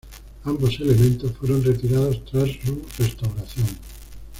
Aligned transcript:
Ambos 0.45 0.79
elementos 0.79 1.31
fueron 1.37 1.63
retirados 1.63 2.25
tras 2.25 2.49
su 2.65 2.81
restauración. 2.97 3.67